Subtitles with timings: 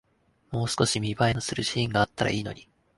[0.49, 2.67] もう少し見栄えのするシーンがあったらいいのに